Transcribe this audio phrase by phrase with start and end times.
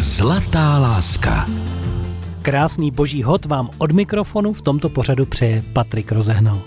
[0.00, 1.46] Zlatá láska.
[2.42, 6.62] Krásný boží hod vám od mikrofonu v tomto pořadu přeje Patrik Rozehnal.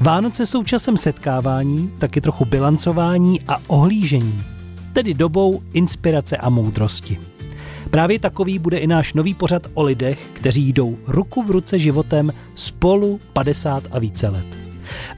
[0.00, 4.42] Vánoce jsou časem setkávání, taky trochu bilancování a ohlížení,
[4.92, 7.20] tedy dobou inspirace a moudrosti.
[7.90, 12.32] Právě takový bude i náš nový pořad o lidech, kteří jdou ruku v ruce životem
[12.54, 14.46] spolu 50 a více let.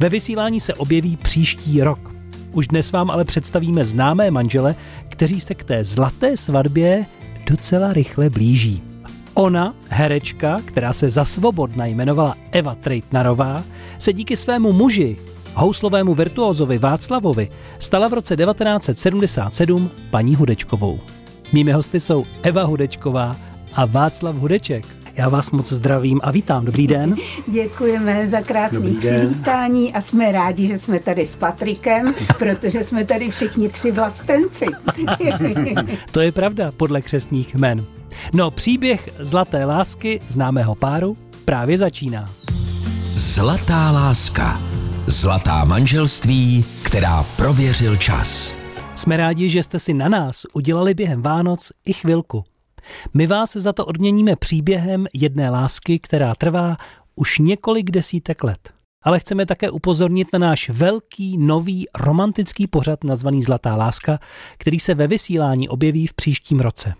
[0.00, 2.14] Ve vysílání se objeví příští rok.
[2.52, 4.74] Už dnes vám ale představíme známé manžele,
[5.08, 7.06] kteří se k té zlaté svatbě
[7.50, 8.82] docela rychle blíží.
[9.34, 13.64] Ona, herečka, která se za svobodna jmenovala Eva Trejtnarová,
[13.98, 15.16] se díky svému muži,
[15.54, 21.00] houslovému virtuózovi Václavovi, stala v roce 1977 paní Hudečkovou.
[21.52, 23.36] Mými hosty jsou Eva Hudečková
[23.74, 25.01] a Václav Hudeček.
[25.14, 26.64] Já vás moc zdravím a vítám.
[26.64, 27.16] Dobrý den.
[27.46, 33.30] Děkujeme za krásný přivítání a jsme rádi, že jsme tady s Patrikem, protože jsme tady
[33.30, 34.66] všichni tři vlastenci.
[36.10, 37.84] to je pravda podle křesních jmen.
[38.34, 42.30] No, příběh zlaté lásky známého páru právě začíná.
[43.14, 44.60] Zlatá láska.
[45.06, 48.56] Zlatá manželství, která prověřil čas.
[48.96, 52.44] Jsme rádi, že jste si na nás udělali během Vánoc i chvilku.
[53.14, 56.76] My vás za to odměníme příběhem jedné lásky, která trvá
[57.14, 58.72] už několik desítek let.
[59.02, 64.18] Ale chceme také upozornit na náš velký, nový, romantický pořad nazvaný Zlatá láska,
[64.58, 66.94] který se ve vysílání objeví v příštím roce.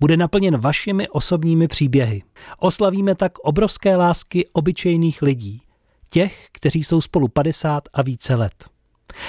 [0.00, 2.22] Bude naplněn vašimi osobními příběhy.
[2.58, 5.62] Oslavíme tak obrovské lásky obyčejných lidí,
[6.10, 8.54] těch, kteří jsou spolu 50 a více let.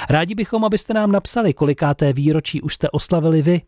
[0.10, 3.62] Rádi bychom, abyste nám napsali, kolikáté výročí už jste oslavili vy,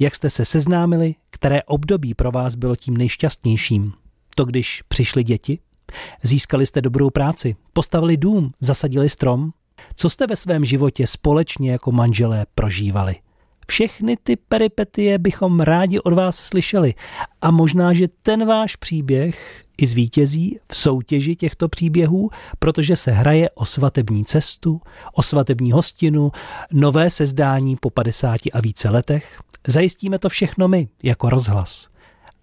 [0.00, 3.92] jak jste se seznámili, které období pro vás bylo tím nejšťastnějším.
[4.34, 5.58] To, když přišly děti?
[6.22, 9.50] Získali jste dobrou práci, postavili dům, zasadili strom?
[9.94, 13.16] Co jste ve svém životě společně jako manželé prožívali?
[13.68, 16.94] Všechny ty peripetie bychom rádi od vás slyšeli.
[17.42, 23.50] A možná, že ten váš příběh i zvítězí v soutěži těchto příběhů, protože se hraje
[23.50, 24.80] o svatební cestu,
[25.12, 26.32] o svatební hostinu,
[26.72, 29.40] nové sezdání po 50 a více letech.
[29.66, 31.88] Zajistíme to všechno my, jako rozhlas.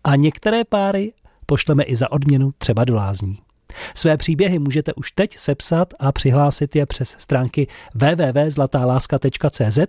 [0.04, 1.14] A některé páry
[1.46, 3.40] pošleme i za odměnu třeba do lázní.
[3.96, 9.80] Své příběhy můžete už teď sepsat a přihlásit je přes stránky www.zlatáláska.cz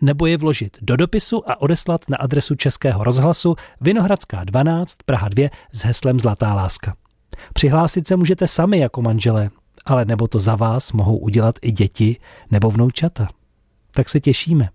[0.00, 5.48] nebo je vložit do dopisu a odeslat na adresu Českého rozhlasu Vinohradská 12 Praha 2
[5.72, 6.96] s heslem Zlatá láska.
[7.52, 9.50] Přihlásit se můžete sami jako manželé,
[9.84, 12.16] ale nebo to za vás mohou udělat i děti
[12.50, 13.28] nebo vnoučata.
[13.90, 14.68] Tak se těšíme.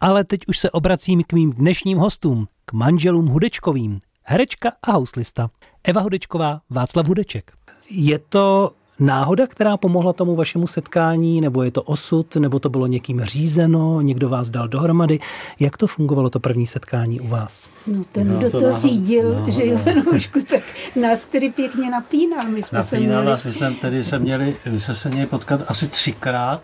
[0.00, 5.50] Ale teď už se obracím k mým dnešním hostům, k manželům Hudečkovým, herečka a houslista.
[5.84, 7.52] Eva Hudečková, Václav Hudeček.
[7.90, 12.86] Je to náhoda, která pomohla tomu vašemu setkání, nebo je to osud, nebo to bylo
[12.86, 15.18] někým řízeno, někdo vás dal dohromady?
[15.60, 17.68] Jak to fungovalo, to první setkání u vás?
[17.86, 20.62] No ten, no, kdo to, to řídil, no, že jo, Venoušku, tak
[21.00, 22.48] nás tedy pěkně napínal.
[22.48, 23.24] My jsme napínal se měli...
[23.24, 26.62] nás, my jsme tedy se měli, my jsme se měli potkat asi třikrát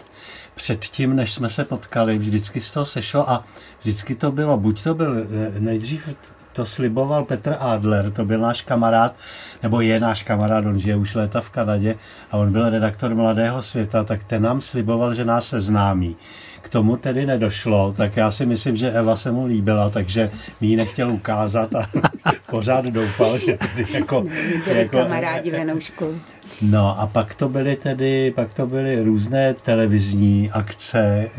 [0.57, 3.45] předtím, než jsme se potkali, vždycky z toho sešlo a
[3.81, 6.09] vždycky to bylo, buď to byl eh, nejdřív
[6.57, 9.15] to sliboval Petr Adler, to byl náš kamarád,
[9.63, 11.95] nebo je náš kamarád, on žije už léta v Kanadě
[12.31, 16.17] a on byl redaktor Mladého světa, tak ten nám sliboval, že nás seznámí.
[16.61, 20.31] K tomu tedy nedošlo, tak já si myslím, že Eva se mu líbila, takže
[20.61, 21.87] mi ji nechtěl ukázat a
[22.51, 23.59] pořád doufal, že
[23.93, 24.21] jako...
[24.65, 26.21] Byli jako kamarádi Venoušku.
[26.63, 31.31] No a pak to byly tedy, pak to byly různé televizní akce, e,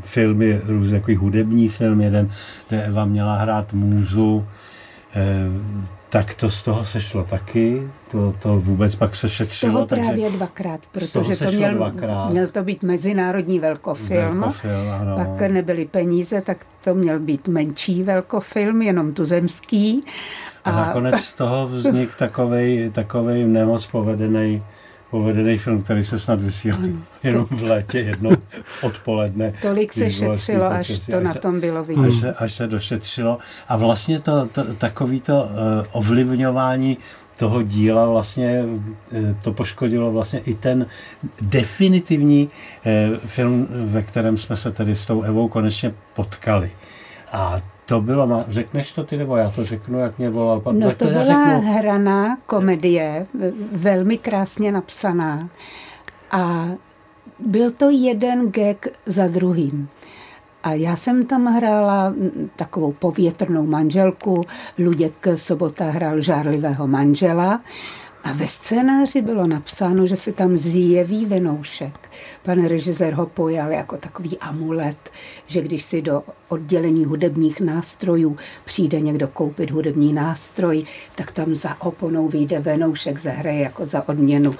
[0.00, 2.28] filmy, různé takový hudební film, jeden,
[2.68, 4.46] kde Eva měla hrát můzu,
[5.14, 9.72] e, tak to z toho sešlo taky, to, to vůbec pak se šetřilo.
[9.72, 12.30] Z toho právě takže dvakrát, protože to měl, dvakrát.
[12.30, 15.16] měl to být mezinárodní velkofilm, velkofilm ano.
[15.16, 20.04] pak nebyly peníze, tak to měl být menší velkofilm, jenom tuzemský.
[20.64, 24.62] A, a nakonec z toho vznik takovej, takovej nemoc povedený
[25.10, 26.80] povedený film, který se snad vysílal
[27.22, 28.30] jenom v létě jednou
[28.82, 29.52] odpoledne.
[29.62, 32.06] Tolik se šetřilo, až to až na tom bylo vidět.
[32.06, 33.38] Až se, až se došetřilo.
[33.68, 35.50] A vlastně to, to takový to uh,
[35.92, 36.98] ovlivňování
[37.38, 40.86] toho díla vlastně uh, to poškodilo vlastně i ten
[41.40, 46.70] definitivní uh, film, ve kterém jsme se tedy s tou Evou konečně potkali.
[47.32, 47.60] A
[47.90, 50.78] to bylo, řekneš to ty, nebo já to řeknu, jak mě volal pan.
[50.78, 51.72] No to, to byla řeknu...
[51.72, 53.26] hraná komedie,
[53.72, 55.48] velmi krásně napsaná.
[56.30, 56.68] A
[57.38, 59.88] byl to jeden gag za druhým.
[60.62, 62.14] A já jsem tam hrála
[62.56, 64.40] takovou povětrnou manželku,
[64.78, 67.60] Luděk Sobota hrál žárlivého manžela
[68.24, 72.10] a ve scénáři bylo napsáno, že se tam zjeví Venoušek.
[72.42, 75.10] pan režisér ho pojal jako takový amulet,
[75.46, 80.84] že když si do oddělení hudebních nástrojů přijde někdo koupit hudební nástroj,
[81.14, 84.50] tak tam za oponou vyjde venoušek, zahraje jako za odměnu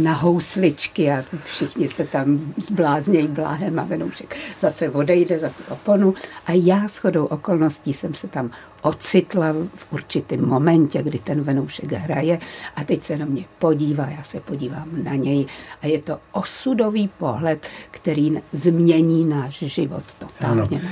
[0.00, 6.14] na housličky a všichni se tam zbláznějí bláhem a venoušek zase odejde za tu oponu.
[6.46, 8.50] A já shodou okolností jsem se tam
[8.82, 12.38] ocitla v určitém momentě, kdy ten venoušek hraje
[12.76, 15.46] a teď se na mě podívá, já se podívám na něj
[15.82, 20.80] a je to osudový pohled, který změní náš život totálně.
[20.80, 20.90] Ano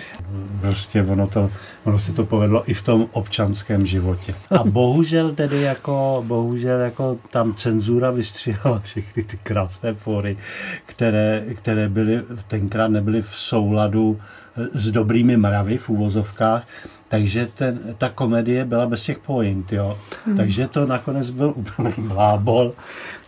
[0.60, 1.50] prostě ono, to,
[1.84, 4.34] ono si to povedlo i v tom občanském životě.
[4.50, 10.36] A bohužel tedy jako, bohužel jako tam cenzura vystříhala všechny ty krásné fóry,
[10.86, 14.20] které, které byly, tenkrát nebyly v souladu
[14.56, 16.66] s dobrými mravy v úvozovkách,
[17.08, 19.98] takže ten, ta komedie byla bez těch point, jo.
[20.26, 20.36] Hmm.
[20.36, 22.72] Takže to nakonec byl úplný blábol.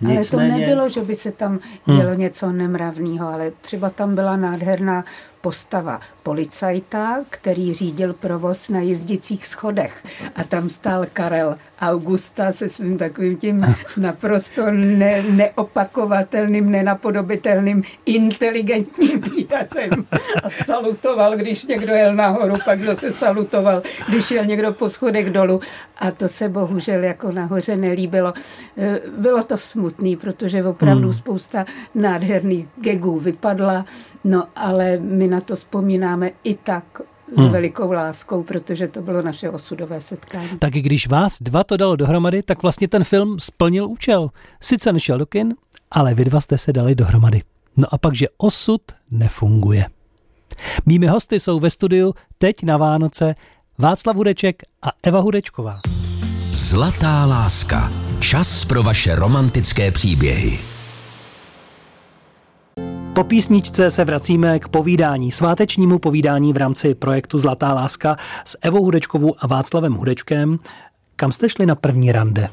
[0.01, 0.53] Nicméně...
[0.53, 2.19] Ale to nebylo, že by se tam dělo hmm.
[2.19, 5.05] něco nemravného, ale třeba tam byla nádherná
[5.43, 10.05] postava policajta, který řídil provoz na jezdicích schodech.
[10.35, 20.07] A tam stál Karel Augusta se svým takovým tím naprosto ne, neopakovatelným, nenapodobitelným, inteligentním výrazem.
[20.43, 25.61] A salutoval, když někdo jel nahoru, pak zase salutoval, když jel někdo po schodech dolů.
[25.99, 28.35] A to se bohužel jako nahoře nelíbilo.
[28.79, 31.13] E, bylo to smutný, protože opravdu hmm.
[31.13, 31.65] spousta
[31.95, 33.85] nádherných gegů vypadla,
[34.25, 37.01] no ale my na to vzpomínáme i tak
[37.37, 37.53] s hmm.
[37.53, 40.59] velikou láskou, protože to bylo naše osudové setkání.
[40.59, 44.31] Tak když vás dva to dalo dohromady, tak vlastně ten film splnil účel.
[44.61, 45.55] Sice nešel do kin,
[45.91, 47.43] ale vy dva jste se dali dohromady.
[47.77, 49.87] No a pak, že osud nefunguje.
[50.87, 53.35] Mými hosty jsou ve studiu teď na Vánoce
[53.79, 55.81] Václav Hudeček a Eva Hudečková.
[56.51, 57.91] Zlatá láska.
[58.21, 60.72] Čas pro vaše romantické příběhy.
[63.15, 68.85] Po písničce se vracíme k povídání, svátečnímu povídání v rámci projektu Zlatá láska s Evou
[68.85, 70.59] Hudečkovou a Václavem Hudečkem.
[71.17, 72.49] Kam jste šli na první rande?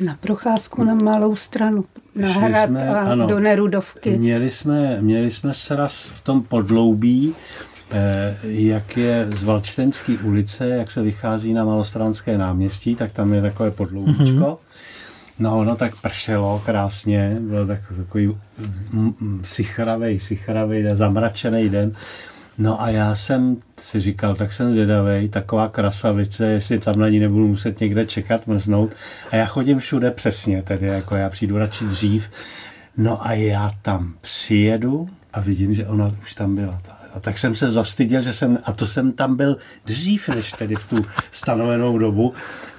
[0.00, 4.10] Na procházku na malou stranu, na Šli hrad jsme, a ano, do Nerudovky.
[4.10, 7.34] Měli jsme, měli jsme sraz v tom podloubí,
[7.92, 13.42] eh, jak je z Valčtenské ulice, jak se vychází na Malostranské náměstí, tak tam je
[13.42, 14.24] takové podloubíčko.
[14.24, 14.56] Mm-hmm.
[15.38, 18.38] No, ono tak pršelo krásně, byl tak, takový
[19.42, 21.92] sichravej, sichravej, zamračený den.
[22.58, 27.18] No a já jsem si říkal, tak jsem zvědavý, taková krasavice, jestli tam na ní
[27.18, 28.94] nebudu muset někde čekat, mrznout.
[29.30, 32.30] A já chodím všude přesně, tedy jako já přijdu radši dřív.
[32.96, 36.80] No a já tam přijedu a vidím, že ona už tam byla.
[37.14, 39.56] A tak jsem se zastyděl, že jsem, a to jsem tam byl
[39.86, 42.34] dřív, než tedy v tu stanovenou dobu.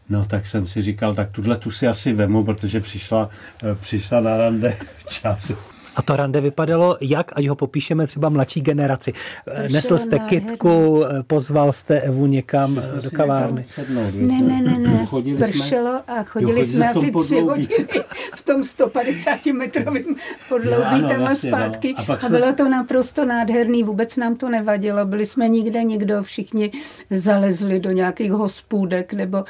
[0.09, 3.29] No tak jsem si říkal, tak tuhle tu si asi vemu, protože přišla,
[3.63, 4.77] eh, přišla na rande
[5.07, 5.51] čas.
[5.97, 9.13] A to rande vypadalo jak, ať ho popíšeme třeba mladší generaci.
[9.47, 13.65] Eh, nesl jste kitku, eh, pozval jste Evu někam do kavárny.
[13.69, 15.07] Sednout, ne, ne, ne, ne.
[15.39, 17.87] Pršelo a chodili jsme asi tři hodiny
[18.35, 20.15] v tom 150 metrovém
[20.49, 21.95] podloubí tam a zpátky.
[21.97, 22.13] No.
[22.13, 25.05] A, a bylo to naprosto nádherný, vůbec nám to nevadilo.
[25.05, 26.71] Byli jsme nikde nikdo, všichni
[27.09, 29.43] zalezli do nějakých hospůdek nebo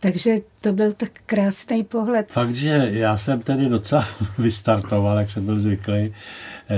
[0.00, 2.30] takže to byl tak krásný pohled.
[2.30, 4.04] Fakt, že já jsem tedy docela
[4.38, 6.14] vystartoval, jak jsem byl zvyklý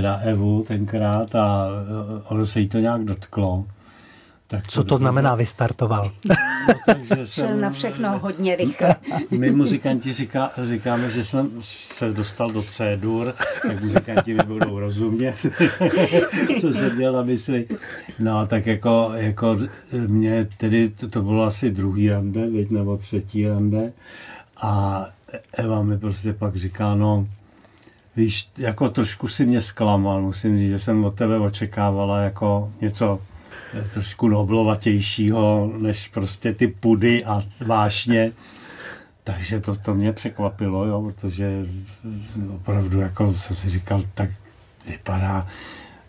[0.01, 1.67] na Evu tenkrát a
[2.25, 3.65] ono se jí to nějak dotklo.
[4.53, 6.11] Tak Co to, to znamená vystartoval?
[6.67, 8.95] No, takže jsem, Šel na všechno hodně rychle.
[9.31, 13.33] My muzikanti říká, říkáme, že jsme se dostal do C-dur,
[13.67, 15.35] tak muzikanti mi budou rozumět,
[16.61, 17.67] co se měl na mysli.
[18.19, 19.57] No tak jako, jako
[20.07, 23.93] mě tedy, to, to bylo asi druhý rande, věď, nebo třetí rande.
[24.61, 25.05] A
[25.53, 27.27] Eva mi prostě pak říká, no,
[28.15, 33.19] víš, jako trošku si mě zklamal, musím říct, že jsem od tebe očekávala jako něco
[33.93, 38.31] trošku noblovatějšího než prostě ty pudy a vášně.
[39.23, 41.65] Takže to, to mě překvapilo, jo, protože
[42.55, 44.29] opravdu jako jsem si říkal, tak
[44.87, 45.47] vypadá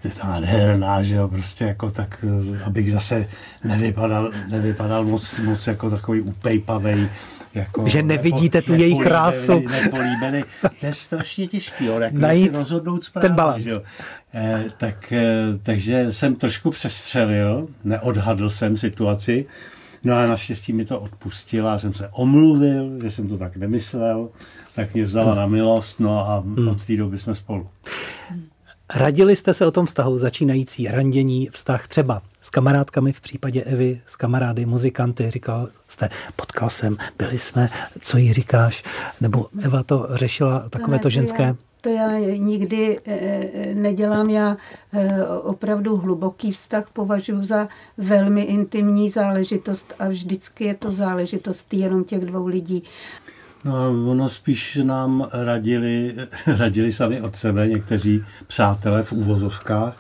[0.05, 2.25] je to nádherná, že jo, prostě jako tak,
[2.65, 3.27] abych zase
[3.65, 7.09] nevypadal, nevypadal moc, moc jako takový upejpavej,
[7.55, 9.61] jako že nevidíte nepo, tu její krásu.
[9.69, 10.45] Nepolíbený.
[10.81, 13.29] To je strašně těžký, jo, jak Najít si rozhodnout správně.
[13.29, 13.67] Ten balans.
[13.67, 13.83] Jo.
[14.35, 19.47] Eh, tak, eh, takže jsem trošku přestřelil, neodhadl jsem situaci,
[20.05, 24.29] no a naštěstí mi to odpustila, jsem se omluvil, že jsem to tak nemyslel,
[24.75, 26.69] tak mě vzala na milost, no a hmm.
[26.69, 27.69] od té doby jsme spolu.
[28.95, 34.01] Radili jste se o tom vztahu začínající randění, vztah třeba s kamarádkami v případě Evy,
[34.07, 37.69] s kamarády, muzikanty, říkal jste, potkal jsem, byli jsme,
[38.01, 38.85] co jí říkáš,
[39.21, 41.57] nebo Eva to řešila takové to ženské?
[41.85, 44.31] to já nikdy eh, nedělám.
[44.31, 44.57] Já
[44.93, 52.05] eh, opravdu hluboký vztah považuji za velmi intimní záležitost a vždycky je to záležitost jenom
[52.05, 52.83] těch dvou lidí.
[53.65, 56.15] No, ono spíš nám radili,
[56.47, 59.97] radili sami od sebe někteří přátelé v úvozovkách,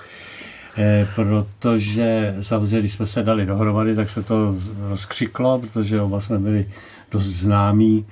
[0.78, 4.56] eh, protože samozřejmě, když jsme se dali dohromady, tak se to
[4.88, 6.68] rozkřiklo, protože oba jsme byli
[7.11, 8.06] dost známí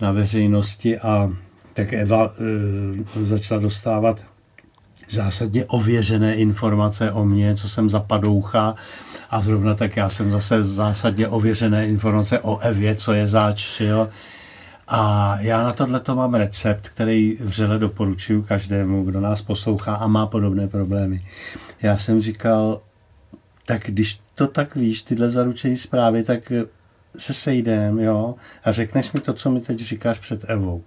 [0.00, 1.30] na veřejnosti a
[1.74, 2.34] tak Eva
[3.20, 4.24] e, začala dostávat
[5.10, 8.74] zásadně ověřené informace o mně, co jsem za padoucha
[9.30, 14.08] a zrovna tak já jsem zase zásadně ověřené informace o Evě, co je zač, jo.
[14.90, 20.06] A já na tohle to mám recept, který vřele doporučuji každému, kdo nás poslouchá a
[20.06, 21.24] má podobné problémy.
[21.82, 22.80] Já jsem říkal,
[23.66, 26.52] tak když to tak víš, tyhle zaručení zprávy, tak
[27.18, 30.84] se sejdem, jo, a řekneš mi to, co mi teď říkáš před Evou.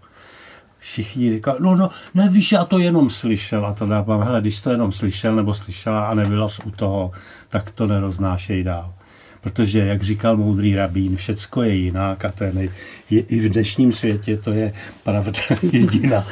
[0.80, 3.66] Všichni říkali, no, no, nevíš, já to jenom slyšel.
[3.66, 7.12] A to dávám, hele, když to jenom slyšel nebo slyšela a nebyla u toho,
[7.50, 8.94] tak to neroznášej dál.
[9.42, 12.70] Protože, jak říkal moudrý rabín, všecko je jinak a to je, nej,
[13.10, 16.28] je i v dnešním světě to je pravda jediná.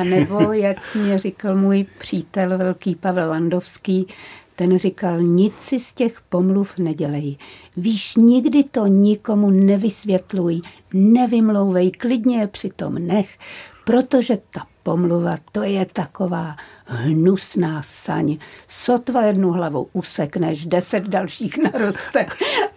[0.00, 4.06] A nebo, jak mě říkal můj přítel velký Pavel Landovský,
[4.56, 7.36] ten říkal, nic si z těch pomluv nedělej.
[7.76, 10.60] Víš, nikdy to nikomu nevysvětluj,
[10.92, 13.38] nevymlouvej, klidně je přitom nech,
[13.84, 18.36] protože ta pomluva, to je taková hnusná saň.
[18.66, 22.26] Sotva jednu hlavu usekneš, deset dalších naroste.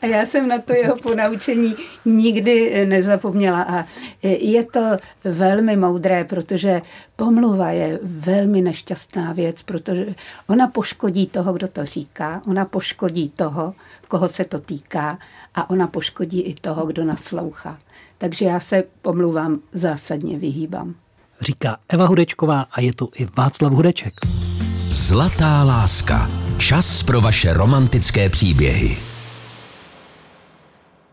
[0.01, 3.61] A já jsem na to jeho ponaučení nikdy nezapomněla.
[3.61, 3.85] A
[4.23, 6.81] je to velmi moudré, protože
[7.15, 10.05] pomluva je velmi nešťastná věc, protože
[10.47, 13.73] ona poškodí toho, kdo to říká, ona poškodí toho,
[14.07, 15.17] koho se to týká
[15.55, 17.77] a ona poškodí i toho, kdo naslouchá.
[18.17, 20.95] Takže já se pomluvám zásadně vyhýbám
[21.41, 24.13] říká Eva Hudečková a je tu i Václav Hudeček.
[24.89, 26.29] Zlatá láska.
[26.57, 28.97] Čas pro vaše romantické příběhy.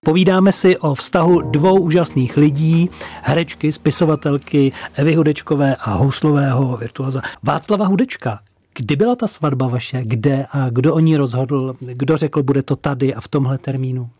[0.05, 2.91] Povídáme si o vztahu dvou úžasných lidí,
[3.23, 8.41] herečky, spisovatelky Evy Hudečkové a houslového virtuoza Václava Hudečka.
[8.76, 10.03] Kdy byla ta svatba vaše?
[10.05, 11.76] Kde a kdo o ní rozhodl?
[11.81, 14.11] Kdo řekl, bude to tady a v tomhle termínu?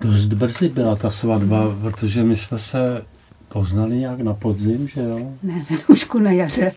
[0.00, 3.02] Dost brzy byla ta svatba, protože my jsme se
[3.48, 5.32] poznali nějak na podzim, že jo?
[5.42, 6.72] Ne, Venušku na jaře.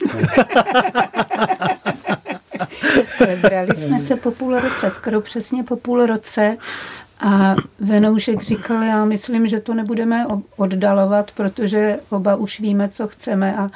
[3.42, 6.58] Brali jsme se po půl roce, skoro přesně po půl roce.
[7.20, 13.58] A Venoušek říkal, já myslím, že to nebudeme oddalovat, protože oba už víme, co chceme
[13.58, 13.70] a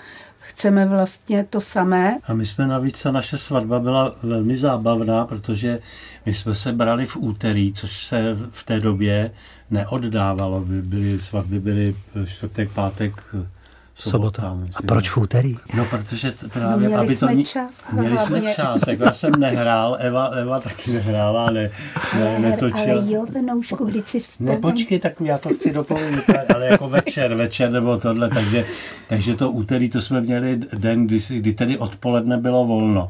[0.46, 2.20] chceme vlastně to samé.
[2.24, 5.80] A my jsme navíc, a naše svatba byla velmi zábavná, protože
[6.26, 9.32] my jsme se brali v úterý, což se v té době
[9.72, 10.64] neoddávalo.
[10.66, 11.96] Byly, svatby byly
[12.26, 13.36] čtvrtek, pátek,
[13.96, 14.42] sobota.
[14.42, 15.56] sobota a proč v úterý?
[15.74, 17.44] No, protože t- právě, měli aby jsme to...
[17.44, 17.90] čas.
[17.92, 21.70] Měli jsme čas, jako já jsem nehrál, Eva, Eva taky nehrála, ne,
[22.20, 22.82] ne, netočila.
[22.84, 24.56] Ale jo, Venoušku, když si vzpomínám.
[24.56, 28.66] Ne, počkej, tak já to chci dopovědět, ale jako večer, večer nebo tohle, takže,
[29.08, 33.08] takže to úterý, to jsme měli den, kdy, kdy tedy odpoledne bylo volno.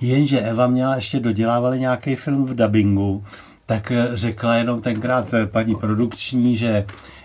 [0.00, 3.24] Jenže Eva měla ještě dodělávali nějaký film v dubbingu,
[3.66, 7.19] tak řekla jenom tenkrát paní produkční, že Eh,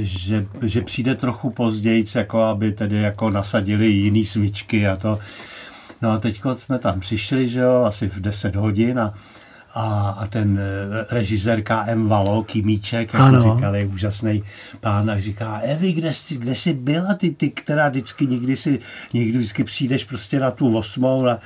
[0.00, 5.18] že, že přijde trochu později, jako aby tedy jako nasadili jiný svíčky a to.
[6.02, 9.14] No a teď jsme tam přišli, že jo, asi v 10 hodin a,
[9.74, 13.54] a, a ten eh, režisér KM Valo, Kimíček, jak ano.
[13.54, 14.42] říkali, úžasný
[14.80, 18.78] pán, a říká, Evi, kde jsi, kde jsi byla ty, ty, která vždycky nikdy si,
[19.12, 21.38] nikdy vždycky přijdeš prostě na tu osmou, na,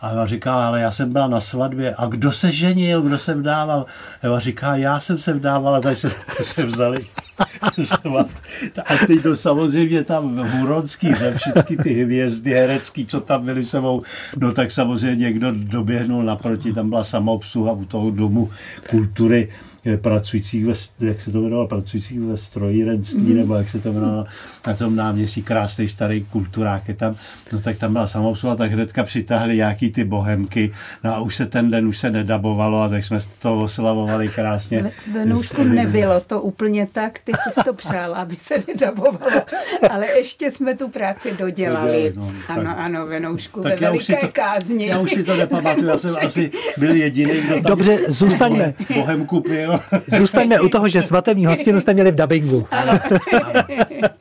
[0.00, 1.94] a Eva říká, ale já jsem byla na svatbě.
[1.98, 3.86] A kdo se ženil, kdo se vdával?
[4.22, 6.10] Eva říká, já jsem se vdávala, tady se,
[6.42, 7.06] se vzali.
[8.86, 14.02] a teď to samozřejmě tam Huronský, že všechny ty hvězdy herecký, co tam byly sebou,
[14.36, 18.50] no tak samozřejmě někdo doběhnul naproti, tam byla samoobsluha u toho domu
[18.90, 19.48] kultury
[19.96, 23.36] pracujících ve, jak se to jmenovalo, pracujících ve strojírenství, mm.
[23.36, 24.26] nebo jak se to jmenovalo
[24.66, 27.16] na tom náměstí, krásný starý kulturák je tam,
[27.52, 30.72] no tak tam byla samoobsluha, tak hnedka přitáhli nějaký ty bohemky,
[31.04, 34.82] no a už se ten den už se nedabovalo a tak jsme to oslavovali krásně.
[34.82, 39.42] Ve, Venoušku nebylo to úplně tak, ty jsi to přál, aby se nedabovalo,
[39.90, 42.12] ale ještě jsme tu práci dodělali.
[42.16, 44.86] No, ano, tak, ano, Venoušku, tak ve veliké to, kázni.
[44.86, 48.74] Já už si to nepamatuju, já jsem asi byl jediný, kdo tam Dobře, zůstaňme.
[48.94, 50.00] Bohemku pil jo.
[50.18, 52.66] Zůstaňme u toho, že svatební hostinu jste měli v dabingu.
[52.70, 52.92] Ano,
[53.44, 53.62] ano.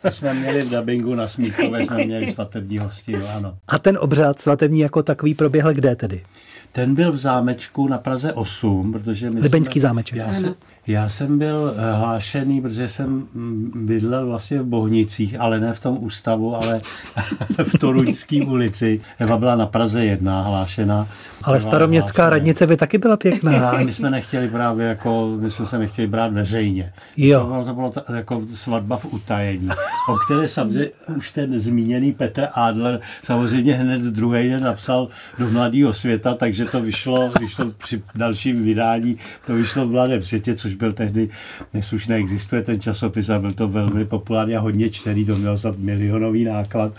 [0.02, 3.58] To jsme měli v dabingu na Smíchové, jsme měli svatební hostinu, ano.
[3.68, 6.24] A ten obřad svatební jako takový proběhl kde tedy?
[6.72, 10.18] Ten byl v zámečku na Praze 8, protože my Libeňský jsme, zámeček.
[10.18, 10.54] Já se,
[10.88, 15.80] Já jsem byl eh, hlášený, protože jsem mm, bydlel vlastně v Bohnicích, ale ne v
[15.80, 16.82] tom ústavu, ale
[17.64, 19.02] v Toruňské ulici.
[19.20, 21.08] Eva byla na Praze jedna hlášená.
[21.44, 23.70] Ale staroměstská radnice by taky byla pěkná.
[23.70, 26.94] A my jsme nechtěli právě jako, my jsme se nechtěli brát veřejně.
[27.18, 27.40] Jo.
[27.40, 29.70] To bylo, to bylo ta, jako svatba v utajení,
[30.10, 35.08] o které samozřejmě už ten zmíněný Petr Adler samozřejmě hned druhý den napsal
[35.40, 40.56] do Mladého světa, takže to vyšlo, vyšlo při dalším vydání, to vyšlo v Mladém světě,
[40.56, 41.30] což byl tehdy,
[41.74, 45.58] dnes už neexistuje ten časopis a byl to velmi populární a hodně čtený, to měl
[45.58, 46.94] snad milionový náklad.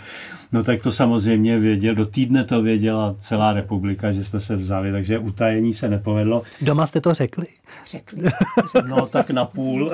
[0.51, 4.91] No tak to samozřejmě věděl, do týdne to věděla celá republika, že jsme se vzali,
[4.91, 6.43] takže utajení se nepovedlo.
[6.61, 7.45] Doma jste to řekli?
[7.91, 8.23] Řekli.
[8.87, 9.91] No tak na půl.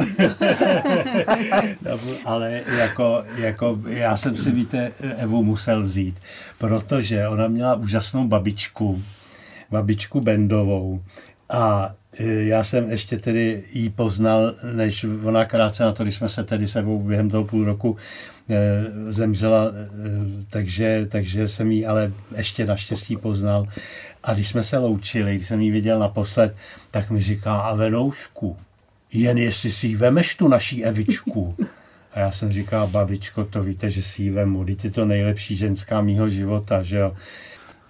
[2.26, 6.20] ale jako, jako já jsem si, víte, Evu musel vzít,
[6.58, 9.04] protože ona měla úžasnou babičku,
[9.72, 11.02] babičku Bendovou
[11.50, 16.44] a já jsem ještě tedy jí poznal, než ona krátce na to, když jsme se
[16.44, 17.98] tedy sebou během toho půl roku
[18.50, 19.90] e, zemřela, e,
[20.50, 23.68] takže, takže jsem jí ale ještě naštěstí poznal.
[24.24, 26.56] A když jsme se loučili, když jsem ji viděl naposled,
[26.92, 28.58] tak mi říká, a venoušku,
[29.14, 31.56] jen jestli si ji vemeš tu naší Evičku.
[32.14, 36.02] A já jsem říkal, babičko, to víte, že si ji vemu, je to nejlepší ženská
[36.02, 37.16] mýho života, že jo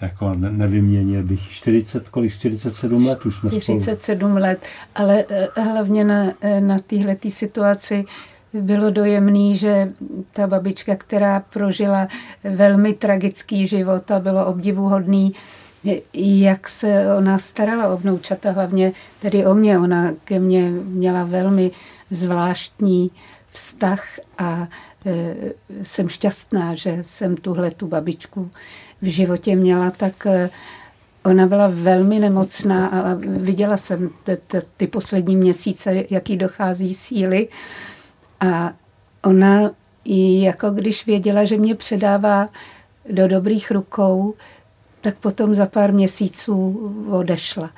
[0.01, 4.43] jako ne, nevyměnil bych 40, kolik 47 let už jsme 47 spolu.
[4.43, 4.59] let,
[4.95, 8.05] ale eh, hlavně na, eh, na téhle situaci
[8.53, 9.91] bylo dojemný, že
[10.33, 12.07] ta babička, která prožila
[12.43, 15.33] velmi tragický život a bylo obdivuhodný,
[16.13, 19.79] jak se ona starala o vnoučata, hlavně tedy o mě.
[19.79, 21.71] Ona ke mně měla velmi
[22.11, 23.11] zvláštní
[23.51, 24.03] vztah
[24.37, 24.67] a
[25.05, 25.35] e,
[25.83, 28.51] jsem šťastná, že jsem tuhle tu babičku
[29.01, 30.49] v životě měla, tak e,
[31.25, 34.09] ona byla velmi nemocná a viděla jsem
[34.77, 37.47] ty poslední měsíce, jaký dochází síly.
[38.39, 38.73] A
[39.23, 39.71] ona,
[40.39, 42.49] jako když věděla, že mě předává
[43.09, 44.33] do dobrých rukou,
[45.01, 47.69] tak potom za pár měsíců odešla.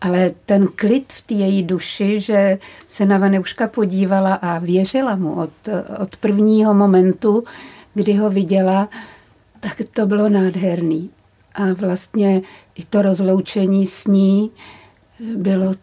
[0.00, 5.34] Ale ten klid v té její duši, že se na Vaneuška podívala a věřila mu
[5.34, 5.50] od,
[5.98, 7.44] od prvního momentu,
[7.94, 8.88] kdy ho viděla,
[9.66, 11.10] tak to bylo nádherný.
[11.54, 12.42] A vlastně
[12.74, 14.50] i to rozloučení s ní
[15.36, 15.74] bylo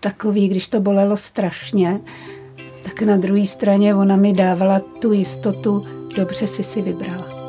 [0.00, 2.00] takový, když to bolelo strašně,
[2.84, 7.39] tak na druhé straně ona mi dávala tu jistotu, dobře si si vybrala.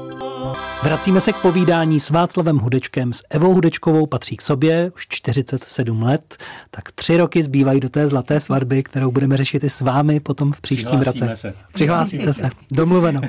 [0.84, 3.14] Vracíme se k povídání s Václavem Hudečkem.
[3.14, 6.38] S Evou Hudečkovou patří k sobě už 47 let,
[6.72, 10.52] tak tři roky zbývají do té zlaté svatby, kterou budeme řešit i s vámi potom
[10.52, 11.32] v příštím roce.
[11.36, 11.54] Se.
[11.74, 12.50] Přihlásíte se.
[12.72, 13.22] Domluveno.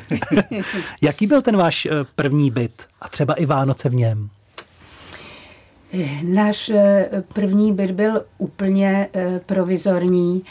[1.03, 4.29] Jaký byl ten váš eh, první byt a třeba i Vánoce v něm?
[6.23, 10.43] Náš eh, první byt byl úplně eh, provizorní,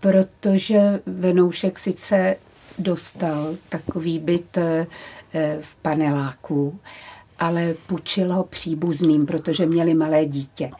[0.00, 2.36] protože Venoušek sice
[2.78, 4.86] dostal takový byt Eh,
[5.60, 6.78] v paneláku,
[7.38, 10.70] ale půjčil ho příbuzným, protože měli malé dítě.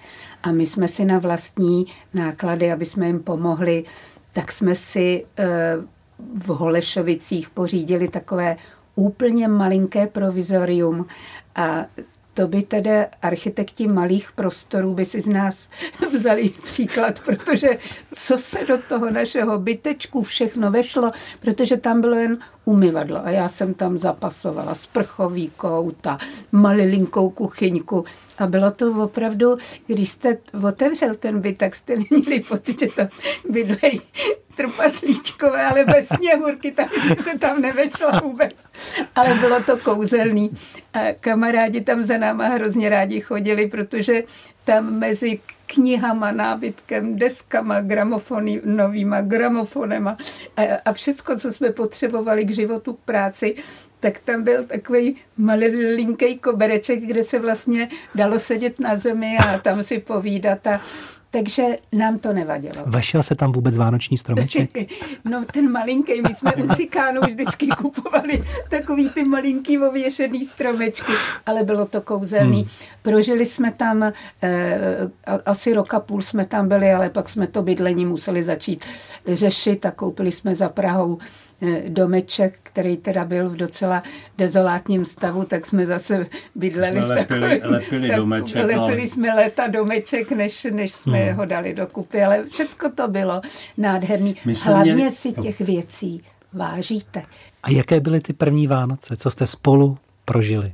[0.43, 3.85] A my jsme si na vlastní náklady, aby jsme jim pomohli,
[4.33, 5.77] tak jsme si eh,
[6.35, 8.57] v Holešovicích pořídili takové
[8.95, 11.07] úplně malinké provizorium
[11.55, 11.87] a
[12.35, 12.91] to by tedy
[13.23, 15.71] architekti malých prostorů by si z nás
[16.13, 17.69] vzali příklad, protože
[18.15, 23.49] co se do toho našeho bytečku všechno vešlo, protože tam bylo jen umyvadlo a já
[23.49, 26.19] jsem tam zapasovala sprchový kout a
[26.53, 28.05] malilinkou kuchyňku
[28.39, 33.03] a bylo to opravdu, když jste otevřel ten byt, tak jste měli pocit, že to
[33.51, 34.01] bydlejí
[34.57, 36.89] trpaslíčkové, ale bez sněhurky, tak
[37.23, 38.53] se tam nevešla vůbec.
[39.15, 40.51] Ale bylo to kouzelný.
[40.93, 44.23] A kamarádi tam za náma hrozně rádi chodili, protože
[44.65, 50.17] tam mezi knihama, nábytkem, deskama, gramofony, novýma gramofonema.
[50.57, 53.55] A, a všecko, co jsme potřebovali k životu, k práci,
[54.01, 59.83] tak tam byl takový malinký kobereček, kde se vlastně dalo sedět na zemi a tam
[59.83, 60.81] si povídat a
[61.37, 62.85] takže nám to nevadilo.
[62.87, 64.71] Vešel se tam vůbec vánoční stromeček?
[65.25, 71.13] no ten malinký, my jsme u Cikánu vždycky kupovali takový ty malinký ověšený stromečky,
[71.47, 72.61] ale bylo to kouzelný.
[72.61, 72.71] Hmm.
[73.03, 74.89] Prožili jsme tam, eh,
[75.47, 78.85] asi roka půl jsme tam byli, ale pak jsme to bydlení museli začít
[79.27, 81.46] řešit a koupili jsme za Prahou Eh,
[81.89, 84.03] domeček, který teda byl v docela
[84.39, 89.09] dezolátním stavu, tak jsme zase bydleli jsme lepili, v takovém, lepili, tak, domeček, lepili no.
[89.09, 91.37] jsme leta domeček, než, než jsme hmm.
[91.37, 93.41] ho dali dokupy, ale všecko to bylo
[93.77, 94.37] nádherný.
[94.65, 95.11] Hlavně měli...
[95.11, 97.23] si těch věcí vážíte.
[97.63, 99.17] A jaké byly ty první Vánoce?
[99.17, 100.73] Co jste spolu prožili?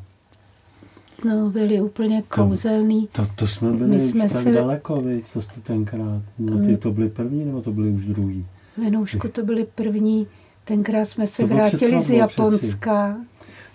[1.25, 3.09] No, byli úplně kouzelný.
[3.13, 6.23] To, to jsme byli My jsme tak se- daleko, viď, co jste tenkrát.
[6.39, 8.47] No, ty to byly první, nebo to byly už druhý?
[8.85, 10.27] Venoušku to byli první.
[10.65, 12.17] Tenkrát jsme se vrátili z přeci.
[12.17, 13.17] Japonska.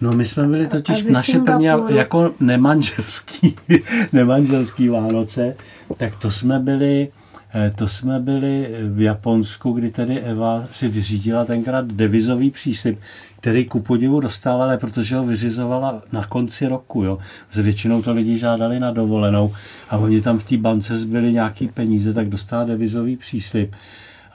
[0.02, 3.56] No my jsme byli totiž naše první jako nemanželský,
[4.13, 5.56] nemanželský Vánoce,
[5.97, 7.12] tak to jsme byli,
[7.56, 13.00] eh, to jsme byli v Japonsku, kdy tedy Eva si vyřídila tenkrát devizový příslip,
[13.39, 17.04] který ku podivu dostávala, protože ho vyřizovala na konci roku.
[17.04, 17.17] Jo.
[17.52, 19.54] S většinou to lidi žádali na dovolenou
[19.89, 23.76] a oni tam v té bance zbyli nějaký peníze, tak dostala devizový příslip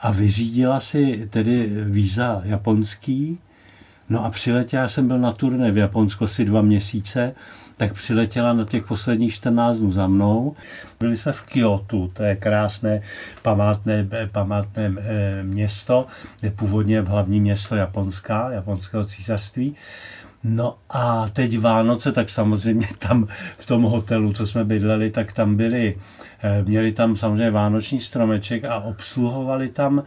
[0.03, 3.39] a vyřídila si tedy víza japonský,
[4.09, 7.35] No a přiletěla, já jsem byl na turné v Japonsku asi dva měsíce,
[7.77, 10.55] tak přiletěla na těch posledních 14 dnů za mnou.
[10.99, 13.01] Byli jsme v Kyoto, to je krásné
[13.41, 16.05] památné, památné eh, město,
[16.41, 19.75] je původně hlavní město Japonska, japonského císařství.
[20.43, 25.55] No a teď Vánoce, tak samozřejmě tam v tom hotelu, co jsme bydleli, tak tam
[25.55, 26.22] byli, eh,
[26.65, 30.03] měli tam samozřejmě vánoční stromeček a obsluhovali tam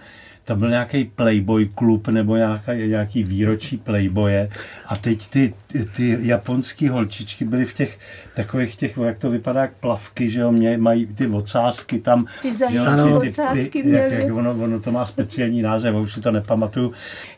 [0.46, 4.49] tam byl nějaký Playboy klub nebo nějaká, nějaký výročí Playboye
[4.87, 7.99] a teď ty, ty, ty japonský holčičky byly v těch
[8.35, 12.27] takových těch, jak to vypadá, jak plavky, že jo, mě, mají ty ocásky tam.
[12.42, 16.12] Ty jo, zajímavé ty- ocásky ty- jak, jak ono, ono, to má speciální název, už
[16.12, 16.92] si to nepamatuju.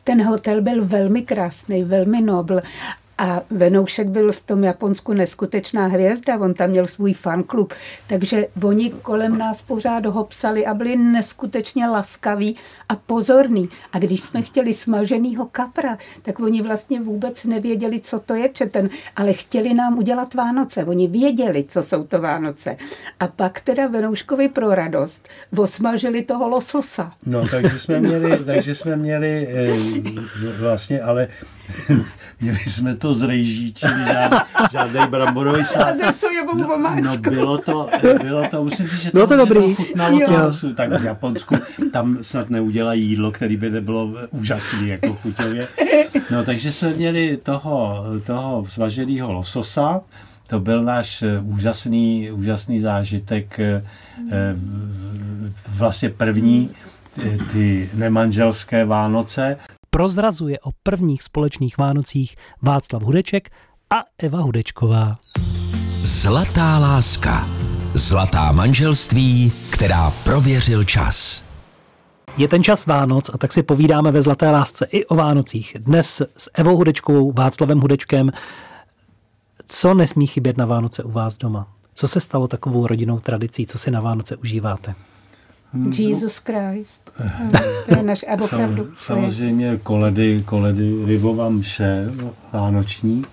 [0.04, 2.60] Ten hotel byl velmi krásný, velmi nobl.
[3.18, 7.74] A Venoušek byl v tom Japonsku neskutečná hvězda, on tam měl svůj fanklub,
[8.06, 12.56] takže oni kolem nás pořád ho psali a byli neskutečně laskaví
[12.88, 13.68] a pozorní.
[13.92, 18.88] A když jsme chtěli smaženýho kapra, tak oni vlastně vůbec nevěděli, co to je přeten,
[19.16, 20.84] ale chtěli nám udělat Vánoce.
[20.84, 22.76] Oni věděli, co jsou to Vánoce.
[23.20, 27.12] A pak teda Venouškovi pro radost osmažili toho lososa.
[27.26, 31.28] No, takže jsme měli, takže jsme měli eh, vlastně, ale
[32.40, 34.38] měli jsme to z rejží, čili žádný,
[34.72, 35.96] žádný bramborový A salát.
[35.96, 37.30] ze sojovou No vomáčkou.
[37.30, 37.88] bylo to,
[38.22, 39.74] bylo to, musím říct, že Bylo to hodně dobrý.
[39.74, 40.18] chutnalo
[40.60, 41.54] to tak v Japonsku
[41.92, 45.68] tam snad neudělají jídlo, který by nebylo úžasný jako chuťově.
[46.30, 50.00] No takže jsme měli toho, toho svaženého lososa,
[50.46, 53.84] to byl náš eh, úžasný, úžasný zážitek, eh,
[54.32, 54.56] eh,
[55.68, 56.70] vlastně první
[57.14, 59.56] ty, ty nemanželské Vánoce.
[59.90, 63.50] Prozrazuje o prvních společných Vánocích Václav Hudeček
[63.90, 65.16] a Eva Hudečková.
[66.02, 67.46] Zlatá láska.
[67.94, 71.44] Zlatá manželství, která prověřil čas.
[72.36, 75.76] Je ten čas Vánoc a tak si povídáme ve Zlaté lásce i o Vánocích.
[75.78, 78.30] Dnes s Evou Hudečkovou, Václavem Hudečkem.
[79.66, 81.68] Co nesmí chybět na Vánoce u vás doma?
[81.94, 83.66] Co se stalo takovou rodinnou tradicí?
[83.66, 84.94] Co si na Vánoce užíváte?
[85.98, 87.10] Jesus Christ.
[87.88, 88.86] To je naš, a opravdu.
[88.96, 92.04] Samozřejmě koledy, koledy Rybova mše
[92.52, 93.24] vánoční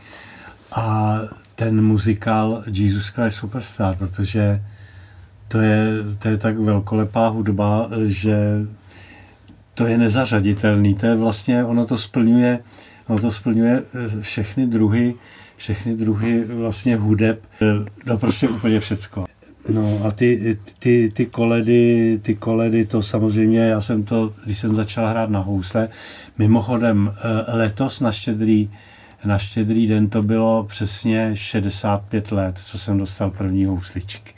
[0.72, 1.20] a
[1.56, 4.62] ten muzikál Jesus Christ Superstar, protože
[5.48, 5.88] to je,
[6.20, 8.66] to je tak velkolepá hudba, že
[9.74, 10.96] to je nezařaditelný.
[10.96, 12.60] To je vlastně, ono to splňuje,
[13.08, 15.14] ono to splňuje eh, všechny druhy,
[15.58, 17.66] všechny druhy vlastně hudeb, eh,
[18.06, 19.25] no prostě úplně všecko.
[19.70, 24.76] No a ty, ty, ty, koledy, ty koledy, to samozřejmě, já jsem to, když jsem
[24.76, 25.90] začal hrát na housle,
[26.38, 28.70] mimochodem eh, letos na štědrý,
[29.26, 34.34] na štědrý den to bylo přesně 65 let, co jsem dostal první housličky.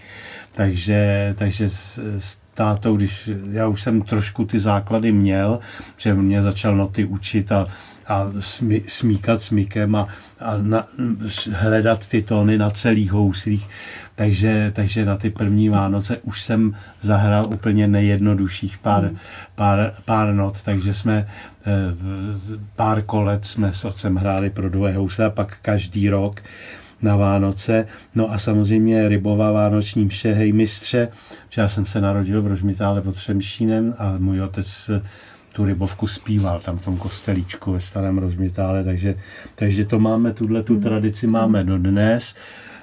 [0.52, 5.60] Takže, takže s, s tátou, když já už jsem trošku ty základy měl,
[5.98, 7.68] že mě začal noty učit a,
[8.08, 10.08] a smí, smíkat smíkem a,
[10.40, 10.88] a na,
[11.52, 13.70] hledat ty tóny na celých houslích.
[14.18, 19.10] Takže, takže na ty první Vánoce už jsem zahrál úplně nejjednodušších pár,
[19.56, 21.28] pár, pár not, takže jsme
[21.66, 21.72] eh,
[22.76, 26.42] pár kolet jsme s otcem hráli pro dvě housle a pak každý rok
[27.02, 27.86] na Vánoce.
[28.16, 31.10] No a samozřejmě rybová vánoční mše, hej mistře,
[31.50, 35.02] že já jsem se narodil v Rožmitále pod Třemšínem a můj otec eh,
[35.54, 39.16] tu rybovku zpíval tam v tom kostelíčku ve starém Rožmitále, takže,
[39.56, 42.36] takže to máme, tuhle tu tradici máme dodnes.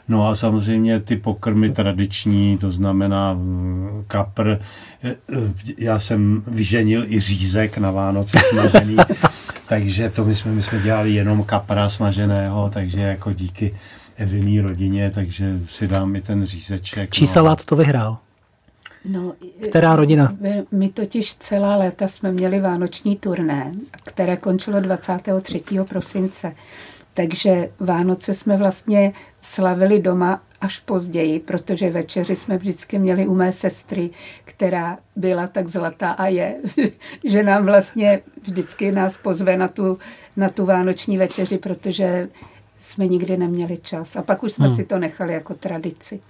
[0.08, 4.58] No a samozřejmě ty pokrmy tradiční, to znamená mm, kapr.
[5.02, 5.36] Eh, eh,
[5.78, 8.96] Já jsem vyženil i řízek na Vánoce smažený,
[9.68, 13.74] takže to my jsme, my jsme dělali jenom kapra smaženého, takže jako díky
[14.16, 17.10] Eviný rodině, takže si dám i ten řízeček.
[17.10, 17.28] Čí no.
[17.28, 18.18] salát to vyhrál?
[19.04, 19.32] No,
[19.68, 20.36] Která rodina?
[20.40, 23.72] My, my totiž celá léta jsme měli vánoční turné,
[24.04, 25.62] které končilo 23.
[25.88, 26.54] prosince.
[27.14, 33.52] Takže Vánoce jsme vlastně slavili doma až později, protože večeři jsme vždycky měli u mé
[33.52, 34.10] sestry,
[34.44, 36.56] která byla tak zlatá a je,
[37.24, 39.98] že nám vlastně vždycky nás pozve na tu,
[40.36, 42.28] na tu vánoční večeři, protože
[42.78, 44.16] jsme nikdy neměli čas.
[44.16, 44.76] A pak už jsme Hmm.
[44.76, 46.20] si to nechali jako tradici.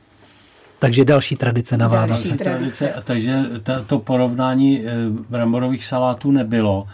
[0.78, 2.00] Takže další tradice na Další.
[2.10, 2.28] Vánoce.
[2.28, 2.44] tradice.
[2.44, 2.92] tradice.
[2.92, 4.92] A Takže ta, to porovnání eh,
[5.28, 6.84] bramborových salátů nebylo,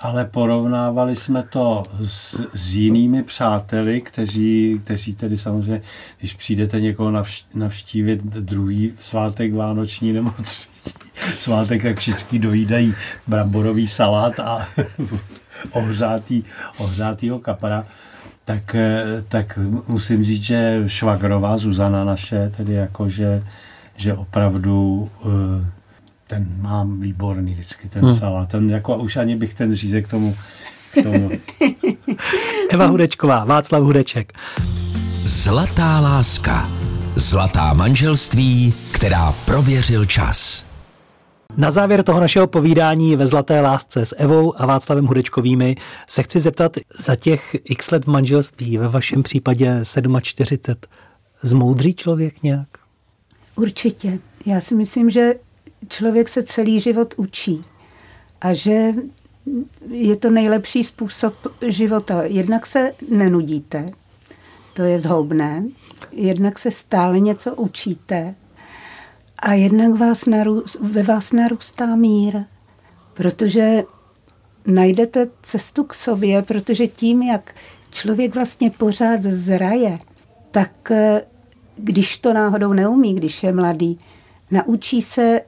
[0.00, 5.82] ale porovnávali jsme to s, s jinými přáteli, kteří, kteří tedy samozřejmě,
[6.18, 10.70] když přijdete někoho navš- navštívit druhý svátek vánoční nebo třetí
[11.36, 12.94] svátek, tak všichni dojídají
[13.26, 14.68] bramborový salát a
[15.72, 16.42] ohřátý,
[16.78, 17.86] ohřátýho kapra.
[18.44, 19.58] Tak, eh, tak
[19.88, 23.44] musím říct, že švagrová Zuzana naše, tedy jako, že,
[23.96, 25.79] že opravdu eh,
[26.30, 28.14] ten mám výborný vždycky, ten Hmm.
[28.14, 28.48] salát.
[28.48, 30.36] Ten, jako už ani bych ten řízek k tomu,
[30.92, 31.30] k tomu
[32.70, 34.32] Eva Hudečková, Václav Hudeček.
[35.24, 36.68] Zlatá láska.
[37.16, 40.66] Zlatá manželství, která prověřil čas.
[41.56, 46.40] Na závěr toho našeho povídání ve Zlaté lásce s Evou a Václavem Hudečkovými se chci
[46.40, 49.80] zeptat za těch x let v manželství, ve vašem případě
[50.22, 50.76] 47,
[51.42, 52.68] zmoudří člověk nějak?
[53.56, 54.18] Určitě.
[54.46, 55.34] Já si myslím, že
[55.88, 57.64] člověk se celý život učí
[58.40, 58.94] a že
[59.90, 61.34] je to nejlepší způsob
[61.68, 62.22] života.
[62.22, 63.92] Jednak se nenudíte,
[64.74, 65.64] to je zhoubné,
[66.12, 68.34] jednak se stále něco učíte
[69.38, 72.44] a jednak vás narůst, ve vás narůstá mír,
[73.14, 73.84] protože
[74.66, 77.54] najdete cestu k sobě, protože tím, jak
[77.90, 79.98] člověk vlastně pořád zraje,
[80.50, 81.22] tak eh,
[81.76, 83.98] když to náhodou neumí, když je mladý,
[84.50, 85.40] naučí se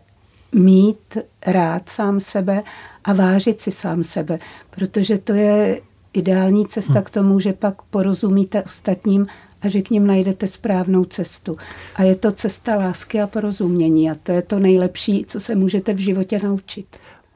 [0.54, 2.62] mít rád sám sebe
[3.04, 4.38] a vážit si sám sebe,
[4.70, 5.80] protože to je
[6.12, 9.26] ideální cesta k tomu, že pak porozumíte ostatním
[9.62, 11.56] a že k ním najdete správnou cestu.
[11.94, 15.94] A je to cesta lásky a porozumění a to je to nejlepší, co se můžete
[15.94, 16.86] v životě naučit.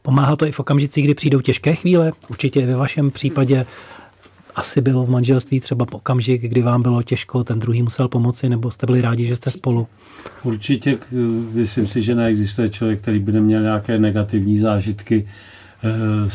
[0.03, 2.13] Pomáhá to i v okamžicích, kdy přijdou těžké chvíle?
[2.31, 3.67] Určitě i ve vašem případě
[4.57, 8.71] asi bylo v manželství třeba okamžik, kdy vám bylo těžko, ten druhý musel pomoci, nebo
[8.71, 9.87] jste byli rádi, že jste spolu.
[10.43, 10.99] Určitě,
[11.53, 15.27] myslím si, že neexistuje člověk, který by neměl nějaké negativní zážitky
[15.85, 16.29] eh,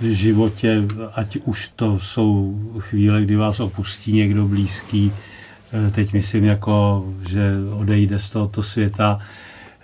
[0.00, 0.82] v životě,
[1.14, 5.12] ať už to jsou chvíle, kdy vás opustí někdo blízký,
[5.72, 9.18] eh, teď myslím jako, že odejde z tohoto světa,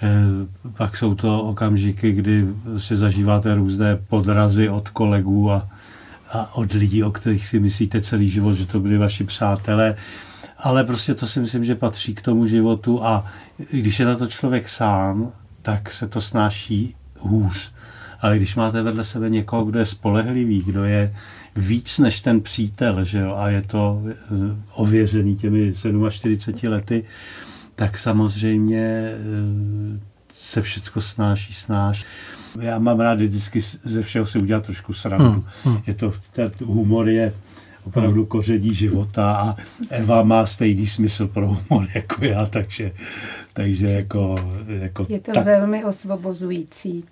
[0.05, 2.47] Eh, pak jsou to okamžiky, kdy
[2.79, 5.69] si zažíváte různé podrazy od kolegů a,
[6.33, 9.97] a od lidí, o kterých si myslíte celý život, že to byli vaši přátelé.
[10.59, 13.27] Ale prostě to si myslím, že patří k tomu životu a
[13.71, 15.33] když je na to člověk sám,
[15.63, 17.73] tak se to snáší hůř.
[18.21, 21.15] Ale když máte vedle sebe někoho, kdo je spolehlivý, kdo je
[21.57, 24.15] víc než ten přítel, že jo, a je to eh,
[24.75, 25.73] ověřený těmi
[26.11, 27.05] 47 lety,
[27.75, 30.01] tak samozřejmě eh,
[30.37, 32.05] se všecko snáší, snáš.
[32.61, 35.31] Já mám rád vždycky ze všeho si udělat trošku srandu.
[35.31, 35.79] Hmm, hmm.
[35.87, 37.35] Je to, ten humor je
[37.85, 39.57] opravdu koření života a
[39.91, 42.93] Eva má stejný smysl pro humor jako já, takže,
[43.53, 44.35] takže jako,
[44.69, 47.05] jako Je to tak, velmi osvobozující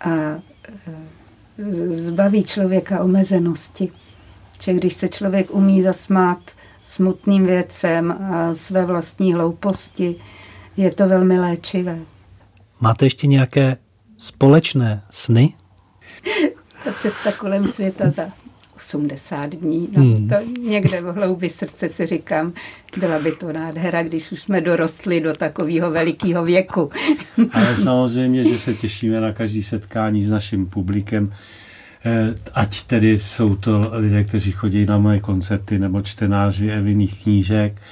[0.00, 0.40] a e,
[1.88, 3.88] zbaví člověka omezenosti.
[4.62, 6.38] Že když se člověk umí zasmát
[6.82, 10.16] smutným věcem a své vlastní hlouposti,
[10.76, 11.98] je to velmi léčivé.
[12.80, 13.76] Máte ještě nějaké
[14.20, 15.54] společné sny?
[16.84, 18.22] Ta cesta kolem světa za
[18.76, 20.28] 80 dní, no, Hmm.
[20.28, 20.34] to
[20.68, 22.52] někde v hloubi srdce si říkám,
[22.98, 26.90] byla by to nádhera, když už jsme dorostli do takového velikého věku.
[27.52, 31.32] ale samozřejmě, že se těšíme na každý setkání s naším publikem,
[32.04, 37.82] Eh, ať tedy jsou to lidé, kteří chodí na moje koncerty nebo čtenáři Eviných knížek.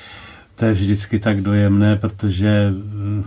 [0.55, 3.25] To je vždycky tak dojemné, protože eh,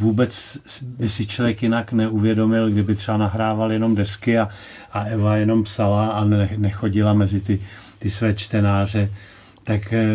[0.00, 4.48] vůbec by si člověk jinak neuvědomil, kdyby třeba nahrával jenom desky a,
[4.92, 7.60] a Eva jenom psala a ne, nechodila mezi ty,
[7.98, 9.10] ty své čtenáře,
[9.64, 10.06] tak, eh,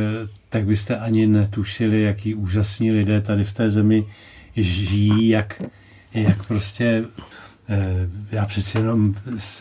[0.50, 4.06] tak byste ani netušili, jaký úžasní lidé tady v té zemi
[4.56, 5.62] žijí, jak,
[6.14, 7.06] jak prostě
[7.70, 9.16] eh, já přeci jenom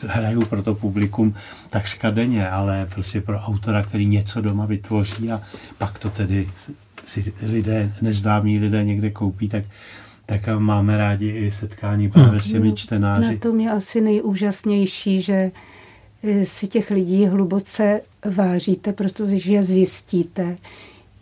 [0.06, 1.34] hraju pro to publikum
[1.70, 5.40] takřka denně, ale prostě pro autora, který něco doma vytvoří a
[5.78, 6.48] pak to tedy
[7.06, 9.64] si lidé, neznámí lidé někde koupí, tak,
[10.26, 13.38] tak máme rádi i setkání právě s těmi Na čtenáři.
[13.38, 15.50] tom je asi nejúžasnější, že
[16.22, 20.56] eh, si těch lidí hluboce vážíte, protože zjistíte,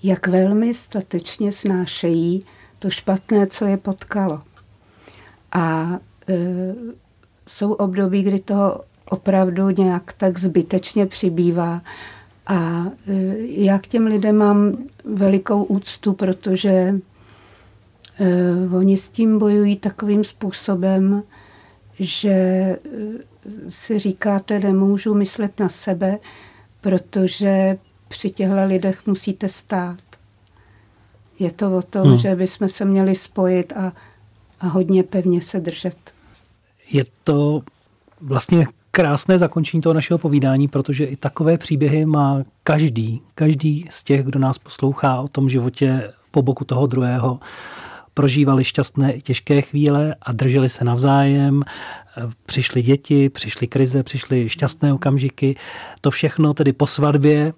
[0.03, 2.45] jak velmi statečně snášejí
[2.85, 4.41] to špatné, co je potkalo.
[5.53, 6.35] A e,
[7.49, 11.83] jsou období, kdy toho opravdu nějak tak zbytečně přibývá.
[12.47, 17.01] A e, já k těm lidem mám velikou úctu, protože e,
[18.77, 21.23] oni s tím bojují takovým způsobem,
[22.01, 22.79] že e,
[23.69, 26.19] si říkáte, nemůžu myslet na sebe,
[26.81, 27.79] protože
[28.09, 29.99] při těchto lidech musíte stát.
[31.39, 32.17] Je to o tom, Hmm.
[32.17, 33.93] že bychom se měli spojit a,
[34.61, 35.97] a hodně pevně se držet.
[36.91, 37.63] Je to
[38.21, 44.25] vlastně krásné zakončení toho našeho povídání, protože i takové příběhy má každý, každý z těch,
[44.25, 47.41] kdo nás poslouchá o tom životě po boku toho druhého,
[48.15, 51.63] prožívali šťastné i těžké chvíle a drželi se navzájem.
[52.47, 55.57] Přišly děti, přišly krize, přišly šťastné okamžiky.
[56.01, 57.53] To všechno tedy po svatbě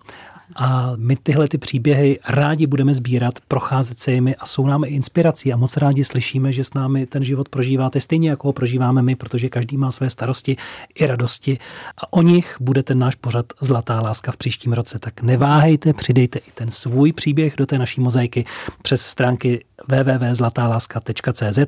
[0.54, 4.88] a my tyhle ty příběhy rádi budeme sbírat, procházet se jimi a jsou nám i
[4.88, 5.52] inspirací.
[5.52, 9.16] A moc rádi slyšíme, že s námi ten život prožíváte stejně, jako ho prožíváme my,
[9.16, 10.56] protože každý má své starosti
[10.94, 11.58] i radosti.
[11.98, 14.98] A o nich bude ten náš pořad Zlatá láska v příštím roce.
[14.98, 18.44] Tak neváhejte, přidejte i ten svůj příběh do té naší mozaiky
[18.82, 21.58] přes stránky www.zlatáláska.cz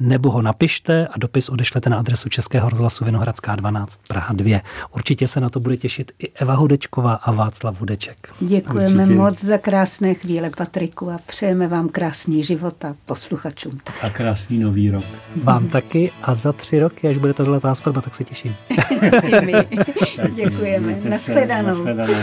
[0.00, 4.60] nebo ho napište a dopis odešlete na adresu Českého rozhlasu Vinohradská 12 Praha 2.
[4.94, 8.32] Určitě se na to bude těšit i Eva Hudečková a Václav Hudeček.
[8.40, 9.18] Děkujeme Určitě.
[9.18, 13.78] moc za krásné chvíle, Patriku, a přejeme vám krásný život a posluchačům.
[14.02, 15.04] A krásný nový rok.
[15.42, 18.54] Vám taky a za tři roky, až bude ta zlatá svatba, tak se těším.
[20.34, 20.86] Děkujeme.
[20.86, 21.68] mějte se, Nashledanou.
[21.68, 22.14] nashledanou.